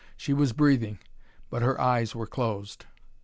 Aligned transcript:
She 0.17 0.33
was 0.33 0.51
breathing, 0.51 0.97
but 1.51 1.61
her 1.61 1.79
eyes 1.79 2.15
were 2.15 2.25
closed. 2.25 2.85